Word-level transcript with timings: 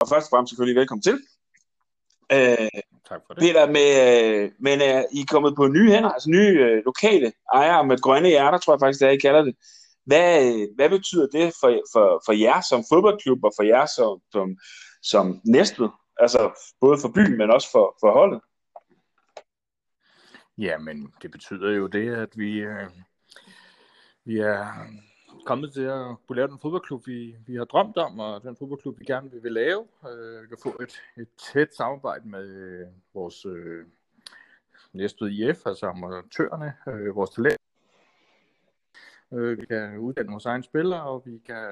og 0.00 0.08
først 0.08 0.26
og 0.26 0.30
fremmest 0.30 0.50
selvfølgelig 0.50 0.80
velkommen 0.80 1.02
til. 1.02 1.16
Øh, 2.32 2.68
Tak 3.08 3.20
for 3.26 3.34
det. 3.34 3.40
Peter, 3.40 3.66
med, 3.76 3.88
øh, 4.06 4.50
men 4.58 4.80
øh, 4.80 5.02
I 5.12 5.20
er 5.20 5.30
kommet 5.30 5.56
på 5.56 5.68
nye 5.68 5.90
hænder, 5.90 6.10
altså 6.10 6.30
nye 6.30 6.58
øh, 6.66 6.84
lokale 6.84 7.32
ejere 7.54 7.86
med 7.86 7.98
grønne 7.98 8.28
hjerter, 8.28 8.58
tror 8.58 8.74
jeg 8.74 8.80
faktisk, 8.80 9.00
det 9.00 9.08
er, 9.08 9.12
I 9.12 9.16
kalder 9.16 9.42
det. 9.42 9.54
Hvad, 10.06 10.46
øh, 10.46 10.68
hvad 10.76 10.90
betyder 10.90 11.26
det 11.26 11.52
for, 11.60 11.82
for, 11.92 12.22
for 12.26 12.32
jer 12.32 12.60
som 12.60 12.84
fodboldklub, 12.92 13.44
og 13.44 13.52
for 13.56 13.62
jer 13.62 13.86
som, 13.96 14.20
som, 14.32 14.56
som 15.02 15.40
Næstved? 15.44 15.88
Altså 16.20 16.70
både 16.80 16.98
for 17.02 17.08
byen, 17.08 17.38
men 17.38 17.50
også 17.50 17.68
for, 17.72 17.96
for 18.00 18.12
holdet? 18.12 18.40
Ja, 20.58 20.78
men 20.78 21.12
det 21.22 21.30
betyder 21.30 21.70
jo 21.70 21.86
det, 21.86 22.14
at 22.14 22.28
vi, 22.36 22.58
øh, 22.58 22.88
vi 24.24 24.38
er 24.38 24.64
kommet 25.48 25.72
til 25.72 25.82
at 25.82 26.06
kunne 26.26 26.36
lave 26.36 26.48
den 26.48 26.58
fodboldklub, 26.62 27.06
vi, 27.06 27.36
vi 27.46 27.54
har 27.56 27.64
drømt 27.64 27.96
om, 27.96 28.20
og 28.20 28.42
den 28.42 28.56
fodboldklub, 28.56 29.00
vi 29.00 29.04
gerne 29.04 29.30
vil, 29.30 29.42
vil 29.42 29.52
lave. 29.52 29.86
Øh, 30.10 30.42
vi 30.42 30.46
kan 30.48 30.58
få 30.62 30.82
et, 30.82 30.94
et 31.22 31.28
tæt 31.52 31.74
samarbejde 31.74 32.28
med 32.28 32.46
øh, 32.48 32.86
vores 33.14 33.46
øh, 33.46 33.84
næste 34.92 35.24
IF, 35.24 35.66
altså 35.66 35.86
amatørerne, 35.86 36.72
øh, 36.88 37.16
vores 37.16 37.30
talent. 37.30 37.58
Øh, 39.32 39.60
vi 39.60 39.66
kan 39.66 39.98
uddanne 39.98 40.30
vores 40.30 40.46
egne 40.46 40.62
spillere, 40.62 41.02
og 41.02 41.22
vi 41.26 41.42
kan, 41.46 41.64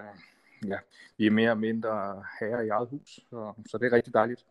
ja, 0.66 0.78
vi 1.18 1.26
er 1.26 1.30
mere 1.30 1.50
og 1.50 1.58
mindre 1.58 2.22
herre 2.40 2.66
i 2.66 2.68
eget 2.68 2.88
hus, 2.88 3.20
så, 3.30 3.52
så 3.70 3.78
det 3.78 3.86
er 3.86 3.96
rigtig 3.96 4.14
dejligt. 4.14 4.44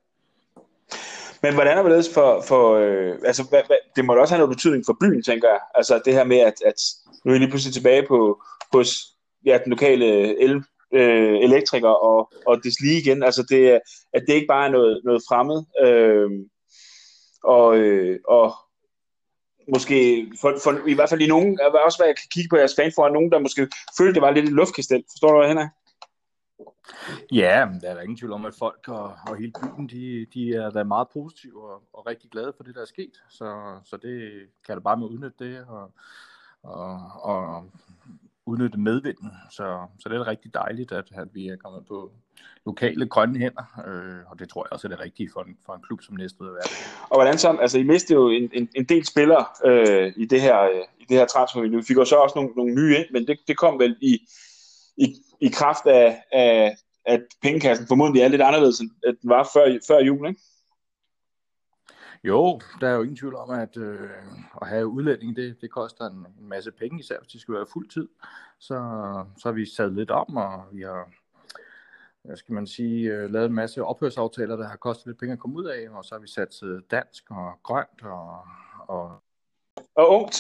Men 1.42 1.54
hvordan 1.54 1.78
er 1.78 1.84
det 1.84 2.06
for, 2.14 2.44
for 2.48 2.73
øh, 2.73 3.20
altså, 3.26 3.44
hvad, 3.50 3.62
hvad, 3.67 3.78
det 3.95 4.06
må 4.06 4.14
da 4.14 4.22
også 4.22 4.34
have 4.34 4.39
noget 4.39 4.56
betydning 4.56 4.84
for 4.86 4.98
byen, 5.02 5.23
tænker 5.23 5.48
jeg. 5.48 5.60
Altså 5.76 6.02
det 6.06 6.14
her 6.14 6.23
med, 6.23 6.39
at, 6.39 6.62
at 6.66 6.80
nu 7.23 7.32
er 7.32 7.36
I 7.36 7.39
lige 7.39 7.50
pludselig 7.50 7.73
tilbage 7.73 8.08
på, 8.08 8.44
hos 8.73 9.14
ja, 9.46 9.60
den 9.64 9.70
lokale 9.70 10.06
øh, 10.06 10.36
el, 10.40 10.64
øh, 10.94 11.38
elektriker 11.40 11.90
og, 11.90 12.32
og 12.48 12.64
det 12.64 12.82
lige 12.82 13.02
igen. 13.02 13.24
Altså 13.24 13.46
det, 13.50 13.80
at 14.14 14.24
det 14.28 14.34
ikke 14.34 14.48
bare 14.48 14.68
er 14.68 14.72
noget, 14.72 15.02
noget 15.04 15.22
fremmed. 15.30 15.64
Øh, 15.86 16.30
og, 17.44 17.78
øh, 17.78 18.20
og 18.28 18.54
måske, 19.73 20.28
for, 20.42 20.58
for, 20.64 20.88
i 20.88 20.94
hvert 20.94 21.10
fald 21.10 21.22
i 21.22 21.28
nogen, 21.28 21.60
også 21.86 21.98
hvad 22.00 22.08
jeg 22.08 22.16
kan 22.16 22.30
kigge 22.34 22.50
på 22.50 22.58
jeres 22.58 22.76
fan 22.76 22.92
for, 22.96 23.10
nogen, 23.10 23.32
der 23.32 23.40
måske 23.40 23.68
følte, 23.98 24.14
det 24.14 24.22
var 24.22 24.32
lidt 24.32 24.46
et 24.46 24.52
luftkastel. 24.52 25.04
Forstår 25.12 25.32
du, 25.32 25.38
hvad 25.38 25.48
jeg 25.48 25.70
Ja, 27.32 27.68
der 27.82 27.90
er 27.90 27.94
der 27.94 28.02
ingen 28.02 28.18
tvivl 28.18 28.34
om, 28.34 28.46
at 28.46 28.54
folk 28.60 28.88
og, 28.88 29.14
og 29.28 29.38
hele 29.38 29.52
byen, 29.62 29.90
de, 29.90 30.26
de 30.34 30.54
er 30.54 30.70
da 30.70 30.84
meget 30.84 31.08
positive 31.14 31.72
og, 31.72 31.84
og 31.94 32.08
rigtig 32.08 32.30
glade 32.30 32.54
for 32.58 32.64
det, 32.64 32.76
der 32.76 32.82
er 32.82 32.86
sket. 32.86 33.23
Så, 33.30 33.80
så 33.86 33.98
det 33.98 34.48
kan 34.66 34.76
da 34.76 34.80
bare 34.80 34.98
med 34.98 35.08
udnytte 35.08 35.46
det 35.46 35.66
og, 35.68 35.92
og, 36.64 37.00
og 37.22 37.70
udnytte 38.46 38.80
medvinden. 38.80 39.32
Så, 39.52 39.86
så 40.00 40.10
det 40.10 40.16
er 40.16 40.28
rigtig 40.28 40.54
dejligt, 40.54 40.92
at, 40.92 41.06
at 41.16 41.28
vi 41.34 41.48
er 41.48 41.56
kommet 41.56 41.86
på 41.88 42.12
lokale 42.66 43.08
grønne 43.08 43.40
hænder, 43.40 43.84
øh, 43.88 44.32
og 44.32 44.40
det 44.40 44.50
tror 44.50 44.66
jeg 44.66 44.74
også 44.74 44.88
er 44.88 44.90
det 44.90 45.00
rigtige 45.00 45.30
for 45.34 45.42
en, 45.42 45.58
for 45.66 45.74
en 45.74 45.82
klub 45.82 46.02
som 46.02 46.16
næste 46.16 46.40
være. 46.40 46.70
Og 47.10 47.18
hvordan 47.18 47.38
så, 47.38 47.58
altså 47.62 47.80
I 47.80 47.84
mistede 47.84 48.20
jo 48.20 48.30
en, 48.30 48.50
en, 48.54 48.70
en 48.76 48.86
del 48.86 49.05
spillere 49.05 49.45
øh, 49.66 50.14
i 50.17 50.26
det 50.26 50.42
her, 50.42 50.61
øh, 50.61 50.82
i 51.00 51.05
det 51.10 51.17
her 51.17 51.26
transfervindue. 51.26 51.80
Vi 51.80 51.86
fik 51.86 51.98
jo 51.98 52.05
så 52.05 52.16
også 52.16 52.34
nogle, 52.36 52.52
nogle 52.55 52.76
nye 52.76 52.98
ind, 52.98 53.05
men 53.11 53.28
det, 53.28 53.38
det 53.48 53.58
kom 53.58 53.80
vel 53.80 53.98
i, 54.02 54.28
i, 54.98 55.16
i 55.42 55.48
kraft 55.48 55.86
af, 55.86 56.23
af, 56.32 56.76
at 57.05 57.22
pengekassen 57.42 57.88
formodentlig 57.88 58.22
er 58.22 58.28
lidt 58.28 58.42
anderledes, 58.42 58.80
end 58.80 58.92
den 59.04 59.30
var 59.30 59.50
før, 59.54 59.80
før 59.88 60.00
jul, 60.00 60.28
ikke? 60.28 60.42
Jo, 62.27 62.61
der 62.81 62.87
er 62.87 62.93
jo 62.93 63.02
ingen 63.02 63.17
tvivl 63.17 63.36
om, 63.36 63.49
at 63.49 63.77
øh, 63.77 64.09
at 64.61 64.67
have 64.67 64.87
udlænding, 64.87 65.36
det, 65.36 65.61
det 65.61 65.71
koster 65.71 66.05
en, 66.05 66.25
en 66.39 66.49
masse 66.49 66.71
penge, 66.71 66.99
især 66.99 67.19
hvis 67.19 67.31
de 67.31 67.39
skal 67.39 67.53
være 67.53 67.65
fuld 67.73 67.89
tid. 67.89 68.08
Så, 68.59 68.75
så 69.37 69.49
har 69.49 69.52
vi 69.52 69.65
sat 69.65 69.93
lidt 69.93 70.11
om, 70.11 70.37
og 70.37 70.63
vi 70.71 70.81
har 70.81 71.09
hvad 72.25 72.37
skal 72.37 72.53
man 72.53 72.67
sige, 72.67 73.13
øh, 73.13 73.31
lavet 73.31 73.45
en 73.45 73.53
masse 73.53 73.83
ophørsaftaler, 73.83 74.55
der 74.55 74.67
har 74.67 74.75
kostet 74.75 75.08
lidt 75.08 75.19
penge 75.19 75.33
at 75.33 75.39
komme 75.39 75.58
ud 75.58 75.65
af, 75.65 75.89
og 75.89 76.05
så 76.05 76.15
har 76.15 76.19
vi 76.19 76.27
sat 76.27 76.61
dansk 76.91 77.23
og 77.30 77.59
grønt 77.63 78.02
og... 78.03 78.39
Og, 78.87 79.11
og 79.95 80.09
ungt, 80.09 80.37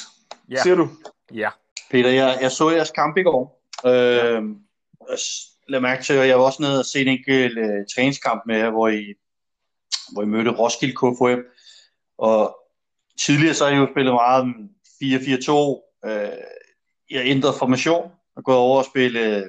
ja. 0.49 0.61
siger 0.63 0.75
du? 0.75 0.89
Ja. 1.33 1.49
Peter, 1.91 2.09
jeg, 2.09 2.37
jeg 2.41 2.51
så 2.51 2.69
jeres 2.69 2.91
kamp 2.91 3.17
i 3.17 3.23
går. 3.23 3.61
Øh, 3.85 3.91
ja. 3.91 5.15
Lad 5.67 5.79
mærke 5.79 6.03
til, 6.03 6.13
at 6.13 6.27
jeg 6.27 6.39
var 6.39 6.45
også 6.45 6.61
nede 6.61 6.79
og 6.79 6.85
se 6.85 7.01
en 7.01 7.07
enkelt 7.07 7.57
uh, 7.57 7.85
træningskamp 7.95 8.43
med 8.45 8.57
jer, 8.57 8.69
hvor 8.69 8.87
I, 8.87 9.13
hvor 10.13 10.21
I 10.21 10.25
mødte 10.25 10.51
Roskilde 10.51 10.95
KFM. 10.95 11.41
Og 12.17 12.57
tidligere 13.25 13.53
så 13.53 13.63
har 13.65 13.71
jeg 13.71 13.79
jo 13.79 13.93
spillet 13.93 14.13
meget 14.13 14.43
4-4-2. 15.03 16.09
Øh, 16.09 16.37
jeg 17.11 17.19
har 17.21 17.29
ændret 17.29 17.55
formation 17.59 18.11
og 18.35 18.43
gået 18.43 18.57
over 18.57 18.77
og 18.77 18.85
spille 18.85 19.19
øh, 19.37 19.43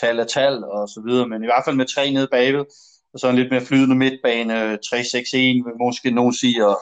tal 0.00 0.20
af 0.20 0.26
tal 0.26 0.64
og 0.64 0.88
så 0.88 1.02
videre, 1.06 1.28
men 1.28 1.42
i 1.42 1.46
hvert 1.46 1.64
fald 1.64 1.76
med 1.76 1.86
tre 1.86 2.10
nede 2.10 2.28
bagved, 2.32 2.64
og 3.12 3.18
så 3.18 3.28
en 3.28 3.36
lidt 3.36 3.50
mere 3.50 3.66
flydende 3.66 3.96
midtbane, 3.96 4.54
3-6-1, 4.74 5.36
vil 5.36 5.76
måske 5.80 6.10
nogen 6.10 6.34
sige, 6.34 6.66
og 6.66 6.80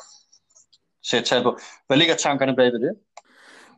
sætte 1.11 1.29
tal 1.29 1.43
på. 1.43 1.59
Hvad 1.87 1.97
ligger 1.97 2.15
tankerne 2.15 2.57
bagved 2.57 2.81
det? 2.81 2.95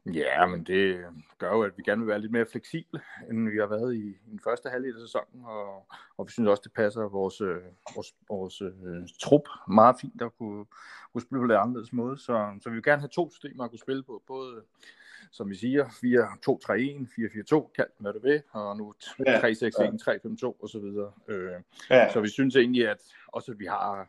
Ja, 0.06 0.46
men 0.46 0.64
det 0.64 1.04
gør 1.38 1.52
jo, 1.52 1.62
at 1.62 1.72
vi 1.76 1.82
gerne 1.82 2.00
vil 2.00 2.08
være 2.08 2.20
lidt 2.20 2.32
mere 2.32 2.46
fleksible, 2.46 3.00
end 3.30 3.48
vi 3.48 3.58
har 3.58 3.66
været 3.66 3.94
i, 3.94 4.08
i 4.08 4.30
den 4.30 4.40
første 4.44 4.68
halvdel 4.68 4.94
af 4.94 5.00
sæsonen, 5.00 5.44
og, 5.44 5.86
og 6.16 6.26
vi 6.26 6.32
synes 6.32 6.48
også, 6.48 6.60
det 6.64 6.72
passer 6.72 7.02
vores, 7.02 7.40
øh, 7.40 7.62
vores, 7.94 8.14
vores 8.28 8.62
øh, 8.62 9.08
trup 9.20 9.42
meget 9.68 9.96
fint 10.00 10.22
at 10.22 10.36
kunne, 10.38 10.64
kunne 11.12 11.22
spille 11.22 11.40
på 11.40 11.46
lidt 11.46 11.58
anderledes 11.58 11.92
måde. 11.92 12.18
Så, 12.18 12.58
så 12.62 12.68
vi 12.68 12.74
vil 12.74 12.82
gerne 12.82 13.00
have 13.00 13.08
to 13.08 13.30
systemer 13.30 13.64
at 13.64 13.70
kunne 13.70 13.78
spille 13.78 14.02
på, 14.02 14.22
både 14.26 14.62
som 15.30 15.50
vi 15.50 15.54
siger, 15.54 15.84
4-2-3-1, 15.84 15.92
4-4-2, 17.58 17.72
kald 17.76 17.90
hvad 17.98 18.12
du 18.12 18.18
vil, 18.18 18.42
og 18.50 18.76
nu 18.76 18.94
3-6-1, 19.02 19.14
3-5-2 19.14 20.62
og 20.62 20.68
så 20.68 20.78
videre. 20.78 21.12
Øh, 21.28 21.52
ja. 21.90 22.12
Så 22.12 22.20
vi 22.20 22.28
synes 22.28 22.56
egentlig, 22.56 22.88
at 22.88 22.98
også 23.26 23.52
at 23.52 23.58
vi 23.58 23.66
har 23.66 24.08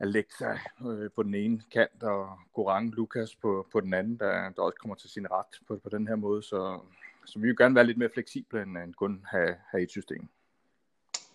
Alexa 0.00 0.58
øh, 0.86 1.10
på 1.16 1.22
den 1.22 1.34
ene 1.34 1.62
kant, 1.72 2.02
og 2.02 2.38
Gorang 2.54 2.94
Lukas 2.94 3.34
på, 3.34 3.66
på 3.72 3.80
den 3.80 3.94
anden, 3.94 4.18
der, 4.18 4.50
der 4.50 4.62
også 4.62 4.78
kommer 4.80 4.94
til 4.94 5.10
sin 5.10 5.30
ret 5.30 5.60
på, 5.68 5.80
på 5.82 5.88
den 5.88 6.08
her 6.08 6.16
måde. 6.16 6.42
Så, 6.42 6.80
så 7.26 7.38
vi 7.38 7.46
vil 7.46 7.56
gerne 7.56 7.74
være 7.74 7.86
lidt 7.86 7.98
mere 7.98 8.10
fleksible, 8.14 8.62
end, 8.62 8.78
end 8.78 8.94
kun 8.94 9.24
have, 9.30 9.54
have 9.70 9.82
et 9.82 9.90
system. 9.90 10.28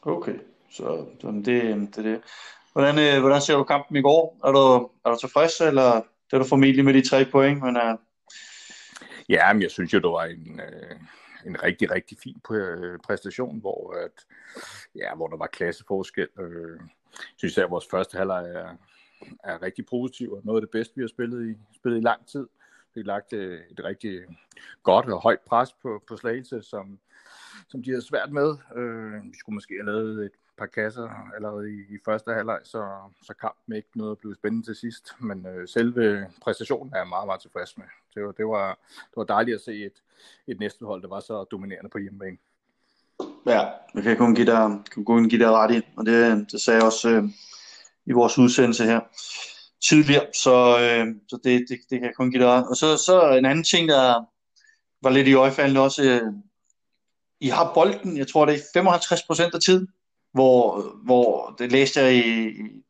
Okay, 0.02 0.40
så 0.70 1.06
det, 1.22 1.46
det, 1.46 1.96
det. 1.96 2.22
Hvordan, 2.74 3.00
øh, 3.00 3.22
hvordan 3.22 3.42
ser 3.42 3.56
du 3.58 3.64
kampen 3.64 3.96
i 3.98 4.02
går? 4.02 4.38
Er 4.44 4.52
du, 4.52 4.90
er 5.06 5.12
du 5.12 5.18
tilfreds, 5.20 5.62
eller 5.62 5.92
det 6.26 6.34
er 6.34 6.38
du 6.38 6.44
formentlig 6.44 6.86
med 6.86 6.94
de 6.94 7.10
tre 7.10 7.26
point? 7.32 7.62
Men, 7.64 7.78
uh... 7.78 8.00
Ja, 9.30 9.54
men 9.54 9.62
jeg 9.62 9.72
synes 9.72 9.94
jo, 9.94 10.00
det 10.00 10.10
var 10.10 10.24
en, 10.24 10.60
øh, 10.60 10.96
en 11.46 11.64
rigtig, 11.64 11.92
rigtig 11.92 12.18
fin 12.24 12.42
præstation, 13.04 13.60
hvor, 13.60 13.94
at, 14.06 14.26
ja, 14.96 15.16
hvor 15.16 15.28
der 15.28 15.38
var 15.38 15.48
klasseforskel. 15.48 16.28
Øh, 16.40 16.80
jeg 17.44 17.50
synes, 17.50 17.58
at 17.58 17.72
vores 17.72 17.88
første 17.92 18.18
halvleg 18.18 18.46
er, 18.50 18.76
er 19.44 19.62
rigtig 19.62 19.86
positiv, 19.86 20.32
og 20.32 20.42
noget 20.44 20.62
af 20.62 20.62
det 20.62 20.72
bedste, 20.72 20.96
vi 20.96 21.02
har 21.02 21.08
spillet 21.08 21.50
i, 21.50 21.58
spillet 21.76 22.00
i 22.00 22.04
lang 22.04 22.28
tid. 22.28 22.48
Vi 22.94 23.02
har 23.02 23.06
lagt 23.06 23.34
et, 23.34 23.64
et 23.72 23.84
rigtig 23.84 24.22
godt 24.84 25.06
og 25.06 25.22
højt 25.22 25.40
pres 25.40 25.74
på, 25.74 26.04
på 26.08 26.18
Slagelse, 26.18 26.62
som, 26.62 27.00
som 27.68 27.84
de 27.84 27.92
har 27.92 28.00
svært 28.00 28.32
med. 28.32 28.56
Øh, 28.76 29.24
vi 29.24 29.38
skulle 29.40 29.54
måske 29.54 29.74
have 29.74 29.86
lavet 29.86 30.26
et 30.26 30.32
par 30.58 30.66
kasser 30.66 31.32
allerede 31.36 31.72
i, 31.72 31.96
i 31.96 31.98
første 32.06 32.34
halvleg, 32.34 32.60
så, 32.64 32.98
så 33.24 33.34
kampen 33.34 33.76
ikke 33.76 33.90
noget 33.96 34.12
at 34.12 34.18
blive 34.18 34.36
spændende 34.36 34.68
til 34.68 34.76
sidst. 34.76 35.12
Men 35.20 35.46
øh, 35.46 35.68
selve 35.68 36.28
præstationen 36.42 36.94
er 36.94 36.98
jeg 36.98 37.08
meget, 37.08 37.28
meget 37.28 37.42
tilfreds 37.42 37.78
med. 37.78 37.86
Det 38.16 38.26
var, 38.26 38.32
det 38.32 38.46
var, 38.46 38.80
det 38.96 39.16
var 39.16 39.24
dejligt 39.24 39.56
at 39.56 39.62
se 39.62 39.86
et, 39.86 40.04
et 40.48 40.60
næste 40.60 40.86
hold, 40.86 41.02
der 41.02 41.08
var 41.08 41.20
så 41.20 41.44
dominerende 41.44 41.90
på 41.90 41.98
hjemmebane. 41.98 42.38
Ja, 43.48 43.66
Det 43.96 44.04
kan 44.04 44.18
kun 44.18 44.36
give 44.36 44.46
dig, 44.46 44.72
kan 44.94 45.06
kun 45.06 45.30
give 45.30 45.44
dig 45.44 45.52
ret 45.52 45.76
i, 45.76 45.82
og 45.98 46.06
det, 46.06 46.52
det 46.52 46.62
sagde 46.62 46.78
jeg 46.78 46.86
også 46.86 47.10
øh, 47.10 47.24
i 48.06 48.12
vores 48.12 48.38
udsendelse 48.38 48.86
her 48.86 49.00
tidligere, 49.90 50.26
så, 50.44 50.80
øh, 50.80 51.08
så 51.30 51.40
det, 51.44 51.66
det, 51.70 51.78
det 51.90 52.00
kan 52.00 52.04
jeg 52.04 52.16
kun 52.18 52.32
give 52.32 52.44
dig 52.44 52.50
ret. 52.50 52.68
Og 52.70 52.76
så, 52.76 52.98
så 52.98 53.30
en 53.30 53.46
anden 53.46 53.64
ting, 53.64 53.90
der 53.90 54.26
var 55.04 55.10
lidt 55.10 55.28
i 55.28 55.34
øjefaldene 55.34 55.82
også, 55.82 56.04
øh, 56.04 56.34
I 57.40 57.48
har 57.48 57.74
bolden, 57.74 58.18
jeg 58.18 58.28
tror 58.28 58.46
det 58.46 58.56
er 58.76 58.82
55% 59.50 59.56
af 59.56 59.62
tiden, 59.66 59.88
hvor, 60.34 60.86
hvor 61.06 61.56
det 61.60 61.72
læste 61.72 62.00
jeg 62.00 62.14
i, 62.14 62.20
i 62.20 62.60
en 62.60 62.84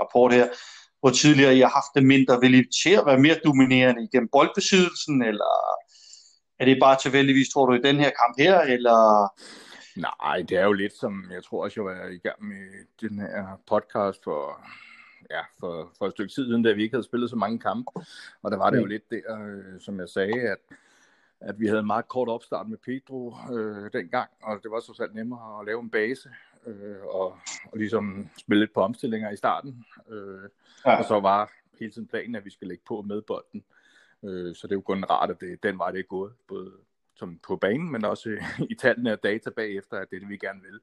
rapport 0.00 0.32
her, 0.32 0.48
hvor 1.00 1.10
tidligere 1.10 1.56
I 1.56 1.60
har 1.60 1.68
haft 1.68 1.94
det 1.94 2.04
mindre. 2.04 2.40
Vil 2.40 2.54
I 2.54 2.64
til 2.82 2.90
at 2.90 3.06
være 3.06 3.18
mere 3.18 3.38
dominerende 3.44 4.04
igennem 4.04 4.28
boldbesiddelsen, 4.32 5.22
eller 5.22 5.52
er 6.60 6.64
det 6.64 6.78
bare 6.80 6.96
tilfældigvis, 7.02 7.48
tror 7.48 7.66
du, 7.66 7.72
i 7.74 7.82
den 7.88 7.96
her 7.96 8.10
kamp 8.10 8.34
her, 8.38 8.60
eller... 8.60 9.28
Nej, 9.96 10.44
det 10.48 10.58
er 10.58 10.64
jo 10.64 10.72
lidt 10.72 10.92
som, 10.92 11.24
jeg 11.30 11.44
tror 11.44 11.64
også, 11.64 11.80
jeg 11.80 11.84
var 11.84 12.08
i 12.08 12.18
gang 12.18 12.44
med 12.44 12.86
den 13.00 13.18
her 13.18 13.60
podcast 13.66 14.24
for, 14.24 14.66
ja, 15.30 15.40
for, 15.60 15.92
for 15.98 16.06
et 16.06 16.12
stykke 16.12 16.32
tid 16.34 16.46
siden, 16.46 16.62
da 16.62 16.72
vi 16.72 16.82
ikke 16.82 16.94
havde 16.94 17.04
spillet 17.04 17.30
så 17.30 17.36
mange 17.36 17.58
kampe. 17.58 17.90
Og 18.42 18.50
der 18.50 18.56
var 18.56 18.70
det 18.70 18.80
jo 18.80 18.86
lidt 18.86 19.10
der, 19.10 19.38
øh, 19.40 19.80
som 19.80 20.00
jeg 20.00 20.08
sagde, 20.08 20.40
at, 20.40 20.58
at 21.40 21.60
vi 21.60 21.66
havde 21.66 21.80
en 21.80 21.86
meget 21.86 22.08
kort 22.08 22.28
opstart 22.28 22.68
med 22.68 22.78
Pedro 22.78 23.34
øh, 23.52 23.92
dengang, 23.92 24.30
og 24.42 24.60
det 24.62 24.70
var 24.70 24.80
så 24.80 24.94
selv 24.96 25.14
nemmere 25.14 25.60
at 25.60 25.66
lave 25.66 25.80
en 25.80 25.90
base 25.90 26.30
øh, 26.66 27.02
og, 27.02 27.38
og 27.72 27.78
ligesom 27.78 28.28
spille 28.38 28.60
lidt 28.62 28.74
på 28.74 28.80
omstillinger 28.80 29.30
i 29.30 29.36
starten. 29.36 29.84
Øh, 30.08 30.50
ja. 30.86 30.98
Og 30.98 31.04
så 31.04 31.20
var 31.20 31.52
hele 31.78 31.92
tiden 31.92 32.08
planen, 32.08 32.34
at 32.34 32.44
vi 32.44 32.50
skal 32.50 32.68
lægge 32.68 32.84
på 32.88 33.02
med 33.02 33.22
bolden. 33.22 33.64
Øh, 34.24 34.54
så 34.54 34.66
det 34.66 34.72
er 34.72 34.76
jo 34.76 34.80
kun 34.80 35.04
rart, 35.04 35.30
at 35.30 35.40
det, 35.40 35.62
den 35.62 35.78
vej 35.78 35.90
det 35.90 35.98
er 35.98 36.04
gået, 36.04 36.32
både 36.48 36.72
som 37.16 37.38
på 37.38 37.56
banen, 37.56 37.92
men 37.92 38.04
også 38.04 38.28
i 38.70 38.74
tallene 38.74 39.12
og 39.12 39.22
data 39.22 39.50
bagefter, 39.50 39.98
at 39.98 40.10
det 40.10 40.16
er 40.16 40.20
det, 40.20 40.28
vi 40.28 40.36
gerne 40.36 40.60
vil. 40.62 40.80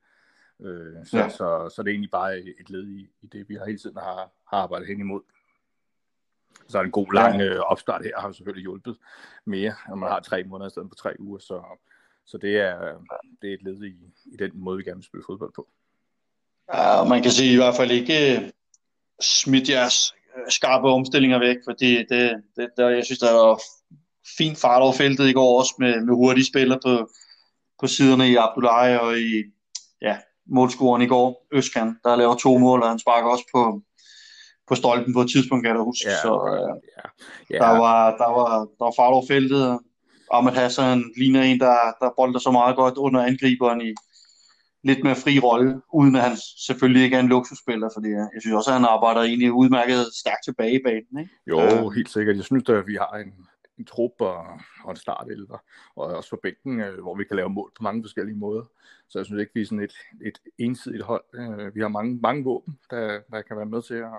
Øh, 0.68 1.06
så, 1.06 1.18
ja. 1.18 1.30
så, 1.30 1.38
så, 1.38 1.76
så 1.76 1.84
det 1.84 1.90
er 1.90 1.94
egentlig 1.94 2.12
bare 2.12 2.40
et 2.40 2.70
led 2.70 2.88
i, 2.88 3.10
i 3.22 3.28
det, 3.28 3.50
vi 3.50 3.56
har 3.56 3.66
hele 3.66 3.80
tiden 3.80 3.98
har, 3.98 4.32
har 4.50 4.58
arbejdet 4.58 4.88
hen 4.88 5.00
imod. 5.00 5.22
Så 6.68 6.82
en 6.82 6.92
god 6.92 7.14
lang 7.14 7.42
øh, 7.42 7.60
opstart 7.60 8.04
her 8.04 8.20
har 8.20 8.32
selvfølgelig 8.32 8.62
hjulpet 8.62 8.98
mere, 9.46 9.74
når 9.90 9.96
man 9.96 10.10
har 10.10 10.20
tre 10.20 10.44
måneder 10.44 10.70
i 10.70 10.72
stedet 10.72 10.90
for 10.90 10.96
tre 10.96 11.16
uger. 11.20 11.40
Så, 11.40 11.64
så 12.26 12.38
det, 12.38 12.58
er, 12.58 12.98
det 13.42 13.50
er 13.50 13.54
et 13.54 13.64
led 13.64 13.84
i, 13.84 13.96
i 14.26 14.38
den 14.40 14.52
måde, 14.54 14.78
vi 14.78 14.84
gerne 14.84 14.98
vil 14.98 15.06
spille 15.06 15.24
fodbold 15.26 15.54
på. 15.56 15.68
Ja, 16.74 17.04
man 17.04 17.22
kan 17.22 17.32
sige 17.32 17.54
i 17.54 17.56
hvert 17.56 17.76
fald 17.76 17.92
ikke 17.92 18.36
øh, 18.36 18.50
smidt 19.22 19.70
jeres 19.70 20.14
øh, 20.38 20.44
skarpe 20.50 20.88
omstillinger 20.88 21.40
væk, 21.40 21.58
fordi 21.64 21.98
det, 21.98 22.44
det, 22.56 22.70
der, 22.78 22.90
jeg 22.90 23.06
synes, 23.06 23.20
der 23.20 23.34
var 23.34 23.60
fint 24.38 24.58
fart 24.58 24.82
over 24.82 24.94
feltet 24.94 25.30
i 25.30 25.34
går 25.34 25.60
også 25.60 25.74
med, 25.80 26.02
med 26.02 26.14
hurtige 26.16 26.46
spillere 26.46 26.80
på, 26.86 27.10
på 27.80 27.88
siderne 27.88 28.30
i 28.30 28.36
Abdullahi 28.36 28.98
og 28.98 29.20
i 29.20 29.44
ja, 30.02 30.18
målscoren 30.48 31.02
i 31.02 31.08
går, 31.08 31.48
Øskan, 31.54 31.96
der 32.04 32.16
laver 32.16 32.36
to 32.36 32.58
mål, 32.58 32.82
og 32.82 32.90
han 32.90 33.00
sparker 33.00 33.30
også 33.30 33.46
på, 33.56 33.82
på 34.68 34.76
stolpen 34.76 35.14
på 35.14 35.22
et 35.22 35.30
tidspunkt, 35.30 35.66
kan 35.66 35.76
jeg 35.76 35.84
huske. 35.84 36.10
Ja, 36.10 36.22
så 36.22 36.34
øh, 36.54 36.74
ja, 36.98 37.08
ja. 37.50 37.58
Der, 37.66 37.80
var, 37.80 38.18
der, 38.18 38.30
var, 38.38 38.50
der 38.60 38.84
var 38.86 38.94
fart 38.98 39.14
over 39.14 39.26
feltet. 39.28 39.80
Ahmed 40.32 40.52
Hassan 40.52 41.04
ligner 41.18 41.42
en, 41.42 41.60
der, 41.60 41.78
der 42.02 42.10
bolder 42.18 42.40
så 42.40 42.52
meget 42.52 42.76
godt 42.76 42.98
under 42.98 43.22
angriberen 43.24 43.82
i 43.82 43.94
lidt 44.84 45.04
mere 45.04 45.16
fri 45.16 45.40
rolle, 45.40 45.82
uden 45.94 46.16
at 46.16 46.22
han 46.22 46.38
selvfølgelig 46.68 47.04
ikke 47.04 47.16
er 47.16 47.20
en 47.20 47.28
luksusspiller, 47.28 47.90
fordi 47.94 48.10
jeg 48.10 48.42
synes 48.42 48.56
også, 48.56 48.70
at 48.72 48.78
han 48.80 48.86
arbejder 48.86 49.22
egentlig 49.22 49.52
udmærket 49.52 50.00
stærkt 50.22 50.44
tilbage 50.44 50.76
i 50.80 50.84
banen. 50.86 51.20
Ikke? 51.20 51.32
Jo, 51.48 51.60
øh. 51.62 51.92
helt 51.96 52.10
sikkert. 52.10 52.36
Jeg 52.36 52.46
synes, 52.46 52.70
at 52.70 52.88
vi 52.88 52.96
har 52.96 53.14
en, 53.24 53.32
en 53.80 53.86
trup 53.86 54.12
og, 54.20 54.46
og 54.84 54.92
en 54.92 54.96
startelver, 54.96 55.58
og 55.96 56.06
også 56.06 56.30
for 56.30 56.40
bænken, 56.44 56.80
øh, 56.82 57.02
hvor 57.02 57.16
vi 57.16 57.24
kan 57.24 57.36
lave 57.36 57.50
mål 57.50 57.72
på 57.78 57.84
mange 57.84 58.04
forskellige 58.04 58.38
måder. 58.38 58.64
Så 59.10 59.20
jeg 59.20 59.26
synes 59.26 59.42
ikke, 59.42 59.52
vi 59.54 59.62
er 59.62 59.66
sådan 59.66 59.84
et, 59.84 59.94
et 60.26 60.40
ensidigt 60.58 61.04
hold. 61.04 61.24
Øh, 61.34 61.76
vi 61.76 61.82
har 61.82 61.88
mange, 61.88 62.20
mange 62.22 62.44
våben, 62.44 62.80
der, 62.90 63.20
der 63.32 63.42
kan 63.42 63.58
være 63.58 63.66
med 63.66 63.82
til 63.82 63.94
at, 63.94 64.12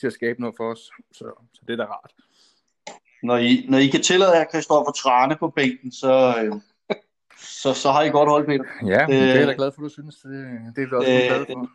til 0.00 0.06
at 0.06 0.12
skabe 0.12 0.40
noget 0.40 0.56
for 0.56 0.72
os, 0.72 0.90
så, 1.12 1.32
så 1.52 1.60
det 1.66 1.72
er 1.72 1.76
da 1.76 1.84
rart. 1.84 2.12
Når 3.22 3.36
I, 3.36 3.66
når 3.68 3.78
I 3.78 3.86
kan 3.86 4.02
tillade 4.02 4.36
jer 4.36 4.44
Kristoffer 4.44 4.92
Trane 4.92 5.36
på 5.36 5.48
bænken, 5.48 5.92
så, 5.92 6.34
øh, 6.42 6.52
så, 7.62 7.74
så 7.74 7.90
har 7.90 8.02
I 8.02 8.08
godt 8.08 8.28
holdt, 8.28 8.46
Peter. 8.46 8.64
Ja, 8.86 9.06
det, 9.08 9.18
er 9.18 9.38
jeg 9.38 9.48
da 9.48 9.52
glad 9.52 9.72
for, 9.72 9.82
du 9.82 9.88
synes. 9.88 10.16
Det, 10.16 10.30
det 10.76 10.82
er 10.82 10.88
vi 10.88 10.94
også 10.96 11.10
øh, 11.10 11.26
glade 11.28 11.46
for. 11.52 11.70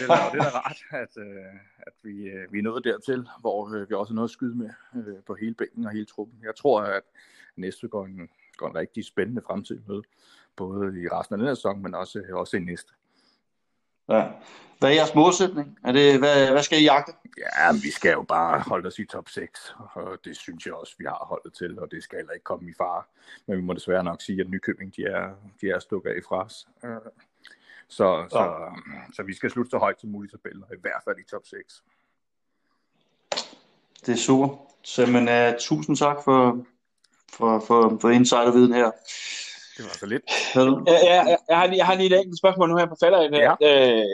Øh, 0.00 0.08
det 0.08 0.14
er, 0.14 0.30
det 0.30 0.40
er 0.40 0.50
da 0.50 0.58
rart, 0.58 0.78
at, 0.90 1.16
øh, 1.16 1.54
at 1.78 1.92
vi, 2.02 2.12
vi 2.50 2.58
er 2.58 2.62
nået 2.62 2.84
dertil, 2.84 3.28
hvor 3.40 3.86
vi 3.88 3.94
også 3.94 4.12
er 4.12 4.14
noget 4.14 4.28
at 4.28 4.32
skyde 4.32 4.58
med 4.58 4.70
på 5.26 5.34
hele 5.34 5.54
bænken 5.54 5.84
og 5.86 5.92
hele 5.92 6.04
truppen. 6.04 6.38
Jeg 6.42 6.56
tror, 6.56 6.82
at 6.82 7.02
næste 7.56 7.88
går 7.88 8.04
en, 8.04 8.28
går 8.56 8.68
en 8.68 8.74
rigtig 8.74 9.04
spændende 9.04 9.42
fremtid 9.46 9.80
med, 9.88 10.02
både 10.56 11.02
i 11.02 11.08
resten 11.08 11.34
af 11.34 11.38
den 11.38 11.46
her 11.46 11.54
sæson, 11.54 11.82
men 11.82 11.94
også, 11.94 12.22
også 12.32 12.56
i 12.56 12.60
næste. 12.60 12.92
Ja. 14.10 14.28
Hvad 14.78 14.90
er 14.90 14.94
jeres 14.94 15.14
målsætning? 15.14 15.78
Er 15.84 15.92
det, 15.92 16.18
hvad, 16.18 16.50
hvad 16.50 16.62
skal 16.62 16.80
I 16.80 16.84
jagte? 16.84 17.12
Ja, 17.38 17.72
vi 17.72 17.90
skal 17.90 18.12
jo 18.12 18.22
bare 18.22 18.60
holde 18.60 18.86
os 18.86 18.98
i 18.98 19.04
top 19.04 19.28
6, 19.28 19.74
og 19.94 20.18
det 20.24 20.36
synes 20.36 20.66
jeg 20.66 20.74
også, 20.74 20.94
vi 20.98 21.04
har 21.04 21.24
holdet 21.24 21.54
til, 21.54 21.78
og 21.78 21.90
det 21.90 22.02
skal 22.02 22.18
heller 22.18 22.32
ikke 22.32 22.44
komme 22.44 22.70
i 22.70 22.74
fare. 22.78 23.02
Men 23.46 23.56
vi 23.56 23.62
må 23.62 23.72
desværre 23.72 24.04
nok 24.04 24.22
sige, 24.22 24.40
at 24.40 24.50
Nykøbing, 24.50 24.96
de 24.96 25.04
er, 25.04 25.30
de 25.60 25.70
er 25.70 25.78
stukket 25.78 26.10
af 26.10 26.20
fra 26.28 26.44
os. 26.44 26.68
Så, 27.90 28.26
så, 28.30 28.38
ja. 28.38 29.12
så 29.12 29.22
vi 29.22 29.34
skal 29.34 29.50
slutte 29.50 29.70
så 29.70 29.78
højt 29.78 30.00
som 30.00 30.10
muligt 30.10 30.32
i 30.32 30.36
tabellen, 30.36 30.64
og 30.68 30.74
i 30.74 30.80
hvert 30.80 31.02
fald 31.04 31.16
i 31.18 31.30
top 31.30 31.46
6. 31.46 31.82
Det 34.06 34.12
er 34.12 34.16
super. 34.16 34.48
Så 34.84 35.06
men, 35.06 35.28
uh, 35.28 35.58
tusind 35.58 35.96
tak 35.96 36.16
for, 36.24 36.66
for, 37.32 37.64
for, 37.66 37.98
for 38.00 38.10
insiderviden 38.10 38.72
her. 38.72 38.90
Det 39.76 39.84
var 39.84 39.96
så 39.98 40.06
lidt. 40.06 40.22
Ja, 40.86 40.98
ja, 41.08 41.22
jeg, 41.30 41.38
jeg, 41.48 41.58
har 41.58 41.66
lige, 41.66 41.78
jeg 41.78 41.86
har 41.86 41.94
lige 41.94 42.14
et 42.14 42.20
enkelt 42.20 42.38
spørgsmål 42.38 42.68
nu 42.68 42.76
her 42.76 42.86
på 42.86 42.96
falder. 43.02 43.20
Ja. 43.46 43.54
Øh, 43.68 44.06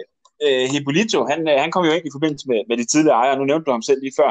øh, 0.44 0.64
Hippolito, 0.72 1.26
han, 1.30 1.48
øh, 1.48 1.60
han 1.60 1.70
kom 1.70 1.84
jo 1.84 1.92
ind 1.92 2.06
i 2.06 2.14
forbindelse 2.16 2.48
med, 2.48 2.60
med 2.68 2.76
de 2.76 2.84
tidligere 2.84 3.16
ejere. 3.16 3.36
Nu 3.38 3.44
nævnte 3.44 3.64
du 3.64 3.70
ham 3.70 3.82
selv 3.82 4.00
lige 4.02 4.18
før. 4.20 4.30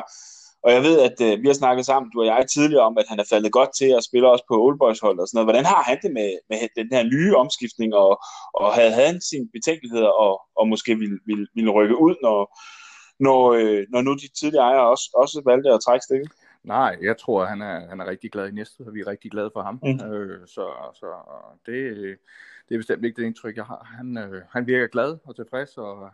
Og 0.66 0.72
jeg 0.76 0.82
ved, 0.88 0.96
at 1.08 1.18
øh, 1.28 1.42
vi 1.42 1.48
har 1.48 1.54
snakket 1.62 1.86
sammen, 1.86 2.12
du 2.12 2.20
og 2.20 2.26
jeg, 2.26 2.46
tidligere 2.56 2.88
om, 2.90 2.98
at 2.98 3.08
han 3.12 3.20
er 3.20 3.28
faldet 3.30 3.52
godt 3.52 3.72
til 3.80 3.90
at 3.98 4.04
spille 4.04 4.32
også 4.34 4.46
på 4.48 4.56
Old 4.66 4.78
Boys 4.80 5.00
hold 5.00 5.20
og 5.20 5.28
sådan 5.28 5.36
noget. 5.38 5.50
Hvordan 5.50 5.66
har 5.74 5.82
han 5.90 5.98
det 6.04 6.12
med, 6.20 6.30
med 6.50 6.58
den 6.80 6.88
her 6.96 7.04
nye 7.14 7.36
omskiftning, 7.36 7.92
og, 8.04 8.12
og 8.54 8.68
havde 8.78 8.94
han 9.02 9.22
sine 9.22 9.48
betænkeligheder, 9.56 10.12
og, 10.26 10.34
og 10.60 10.68
måske 10.68 10.92
ville, 11.02 11.20
ville, 11.26 11.48
ville 11.56 11.72
rykke 11.78 11.98
ud, 12.06 12.16
når, 12.26 12.40
når, 13.26 13.42
øh, 13.60 13.84
når 13.94 14.02
nu 14.02 14.12
de 14.14 14.30
tidligere 14.40 14.66
ejere 14.70 14.90
også, 14.94 15.06
også 15.22 15.42
valgte 15.46 15.70
at 15.70 15.84
trække 15.86 16.04
stikket? 16.04 16.32
Nej, 16.64 16.98
jeg 17.02 17.18
tror, 17.18 17.46
han 17.46 17.62
er, 17.62 17.90
han 17.90 18.00
er 18.00 18.06
rigtig 18.06 18.32
glad 18.32 18.48
i 18.50 18.58
næste, 18.60 18.82
og 18.88 18.94
vi 18.94 19.00
er 19.00 19.08
rigtig 19.08 19.32
glade 19.32 19.52
for 19.54 19.62
ham. 19.62 19.80
Mm. 19.84 20.14
Øh, 20.14 20.48
så 20.48 20.66
så 21.00 21.08
det, 21.66 21.78
det 22.68 22.76
er 22.76 22.80
bestemt 22.80 23.06
ikke 23.06 23.22
det 23.22 23.28
indtryk, 23.28 23.56
jeg 23.56 23.66
har. 23.66 23.82
Han, 23.98 24.18
øh, 24.18 24.42
han 24.52 24.68
virker 24.68 24.88
glad 24.88 25.18
og 25.28 25.36
tilfreds, 25.36 25.78
og 25.78 26.10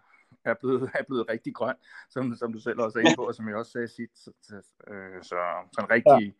er 0.45 0.53
blevet, 0.61 0.89
er 0.99 1.03
blevet 1.07 1.29
rigtig 1.29 1.55
grøn, 1.55 1.75
som, 2.09 2.35
som 2.35 2.53
du 2.53 2.59
selv 2.59 2.79
også 2.79 2.99
er 2.99 3.03
inde 3.03 3.15
på, 3.15 3.27
og 3.27 3.35
som 3.35 3.47
jeg 3.47 3.55
også 3.55 3.71
sagde 3.71 3.87
sidst. 3.87 4.23
Så, 4.23 4.31
øh, 4.87 5.23
så, 5.23 5.35
en 5.79 5.89
rigtig, 5.89 6.35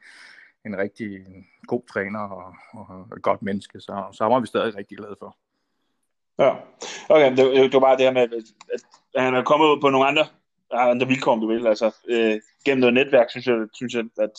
ja. 0.66 0.70
en 0.70 0.78
rigtig 0.78 1.26
god 1.68 1.84
træner 1.94 2.20
og, 2.20 2.56
og 2.74 3.18
et 3.18 3.24
godt 3.24 3.42
menneske, 3.42 3.80
så, 3.80 4.06
så 4.14 4.24
er 4.24 4.40
vi 4.40 4.48
stadig 4.48 4.76
rigtig 4.76 4.98
glade 4.98 5.16
for. 5.20 5.38
Ja, 6.40 6.56
okay, 7.10 7.32
det, 7.38 7.38
det 7.38 7.74
var 7.74 7.80
bare 7.80 7.98
det 7.98 8.06
her 8.06 8.14
med, 8.14 8.22
at 9.16 9.24
han 9.24 9.36
er 9.36 9.44
kommet 9.44 9.68
ud 9.68 9.82
på 9.82 9.90
nogle 9.90 10.08
andre 10.08 10.26
andre 10.72 11.08
vilkår, 11.08 11.32
om 11.32 11.40
du 11.40 11.48
vil. 11.48 11.68
Altså, 11.68 11.96
øh, 12.10 12.42
gennem 12.66 12.80
noget 12.80 12.94
netværk, 12.94 13.30
synes 13.30 13.48
jeg, 13.48 13.58
synes 13.74 13.94
jeg, 13.94 14.04
at 14.18 14.32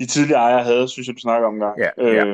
de 0.00 0.06
tidligere 0.06 0.40
ejere 0.40 0.64
havde, 0.64 0.88
synes 0.88 1.08
jeg, 1.08 1.14
du 1.16 1.20
snakker 1.20 1.48
om 1.48 1.58
gang. 1.58 1.78
Ja, 1.78 1.90
øh, 1.98 2.14
ja. 2.14 2.24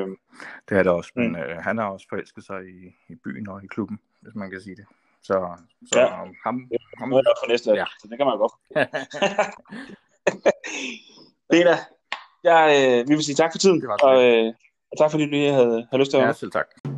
det 0.68 0.78
er 0.78 0.82
det 0.82 0.92
også, 0.92 1.12
men 1.16 1.28
mm. 1.28 1.36
øh, 1.36 1.56
han 1.56 1.78
har 1.78 1.84
også 1.84 2.06
forelsket 2.08 2.44
sig 2.44 2.60
i, 2.68 2.94
i 3.08 3.14
byen 3.24 3.48
og 3.48 3.64
i 3.64 3.66
klubben, 3.66 3.98
hvis 4.20 4.34
man 4.34 4.50
kan 4.50 4.60
sige 4.60 4.76
det. 4.76 4.84
Så, 5.24 5.56
så 5.92 6.00
ja. 6.00 6.06
ham... 6.44 6.66
Det 6.70 6.74
er 6.74 6.98
ham 6.98 7.08
noget 7.08 7.26
for 7.42 7.48
næste 7.48 7.70
ja. 7.70 7.84
så 8.00 8.08
det 8.10 8.18
kan 8.18 8.26
man 8.26 8.38
godt. 8.38 8.52
Peter, 11.50 11.76
jeg, 12.44 12.62
øh, 12.78 13.08
vi 13.08 13.14
vil 13.14 13.24
sige 13.24 13.34
tak 13.34 13.52
for 13.52 13.58
tiden, 13.58 13.82
og, 14.02 14.24
øh, 14.24 14.54
og 14.92 14.98
tak 14.98 15.10
fordi 15.10 15.24
du 15.24 15.30
lige 15.30 15.52
havde, 15.52 15.86
havde 15.90 16.02
lyst 16.02 16.10
til 16.10 16.18
at 16.18 16.26
Ja, 16.26 16.32
selv 16.32 16.50
tak. 16.50 16.93